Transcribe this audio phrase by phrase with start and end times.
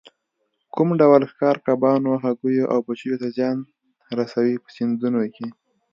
[0.73, 3.57] کوم ډول ښکار کبانو، هګیو او بچیو ته زیان
[4.19, 5.47] رسوي په سیندونو کې.